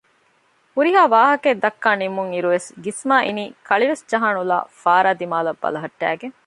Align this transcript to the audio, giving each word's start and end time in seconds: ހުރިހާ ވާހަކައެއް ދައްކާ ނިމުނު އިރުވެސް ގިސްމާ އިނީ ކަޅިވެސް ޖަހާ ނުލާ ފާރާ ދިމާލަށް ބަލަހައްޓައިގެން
ހުރިހާ 0.75 1.01
ވާހަކައެއް 1.13 1.61
ދައްކާ 1.63 1.89
ނިމުނު 2.01 2.31
އިރުވެސް 2.33 2.67
ގިސްމާ 2.83 3.15
އިނީ 3.27 3.43
ކަޅިވެސް 3.67 4.03
ޖަހާ 4.11 4.29
ނުލާ 4.37 4.57
ފާރާ 4.81 5.11
ދިމާލަށް 5.19 5.61
ބަލަހައްޓައިގެން 5.63 6.35